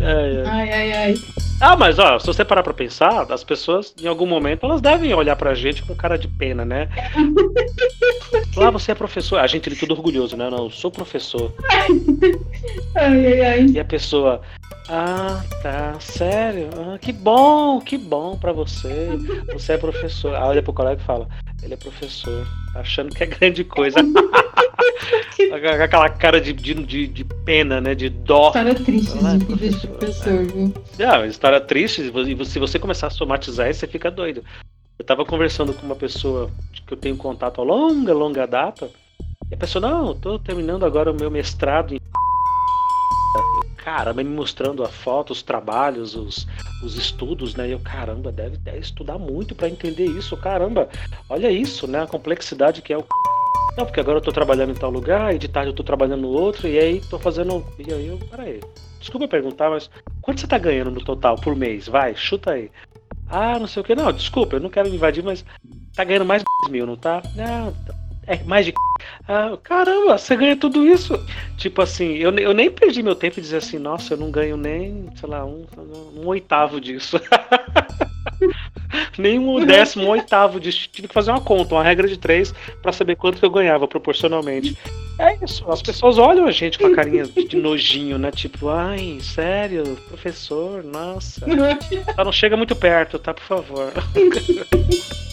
[0.00, 0.92] ai, ai, ai.
[0.92, 1.14] ai.
[1.60, 5.12] Ah, mas ó, se você parar pra pensar, as pessoas, em algum momento, elas devem
[5.12, 6.88] olhar pra gente com cara de pena, né?
[8.56, 9.38] Lá ah, você é professor.
[9.38, 10.48] A gente ele tudo orgulhoso, né?
[10.48, 11.52] Não, eu sou professor.
[12.96, 13.66] Ai, ai, ai.
[13.66, 14.40] E a pessoa,
[14.88, 16.70] ah, tá, sério?
[16.76, 19.08] Ah, que bom, que bom pra você.
[19.52, 20.34] Você é professor.
[20.34, 21.28] Aí olha pro colega e fala,
[21.62, 23.98] ele é professor, tá achando que é grande coisa.
[25.82, 27.94] Aquela cara de, de, de, pena, né?
[27.94, 28.48] De dó.
[28.48, 30.74] História triste ah, de vida de professor, viu?
[30.98, 34.44] É, história triste, e se você começar a somatizar isso, você fica doido.
[34.98, 36.50] Eu tava conversando com uma pessoa
[36.86, 38.90] que eu tenho contato a longa, longa data,
[39.50, 42.00] e a pessoa, não, eu tô terminando agora o meu mestrado em
[43.82, 46.46] caramba, me mostrando a foto, os trabalhos, os,
[46.84, 47.68] os estudos, né?
[47.68, 50.88] E eu, caramba, deve, deve estudar muito para entender isso, caramba,
[51.28, 52.02] olha isso, né?
[52.02, 53.04] A complexidade que é o.
[53.76, 56.22] Não, porque agora eu tô trabalhando em tal lugar, e de tarde eu tô trabalhando
[56.22, 57.64] no outro, e aí tô fazendo.
[57.78, 58.60] E aí eu, peraí.
[58.98, 59.90] Desculpa perguntar, mas
[60.20, 61.88] quanto você tá ganhando no total por mês?
[61.88, 62.70] Vai, chuta aí.
[63.28, 63.94] Ah, não sei o que.
[63.94, 65.44] Não, desculpa, eu não quero me invadir, mas
[65.94, 67.22] tá ganhando mais mil, não tá?
[67.34, 67.72] Não,
[68.26, 68.74] é mais de.
[69.26, 71.14] Ah, caramba, você ganha tudo isso.
[71.56, 74.56] Tipo assim, eu, eu nem perdi meu tempo e dizer assim, nossa, eu não ganho
[74.56, 75.64] nem, sei lá, um,
[76.16, 77.20] um oitavo disso.
[79.20, 80.88] nem um décimo, oitavo disso.
[80.90, 83.86] Tive que fazer uma conta, uma regra de três, para saber quanto que eu ganhava
[83.86, 84.76] proporcionalmente.
[85.18, 88.30] É isso, as pessoas olham a gente com a carinha de nojinho, né?
[88.30, 91.44] Tipo, ai, sério, professor, nossa.
[92.14, 93.34] Só não chega muito perto, tá?
[93.34, 93.92] Por favor.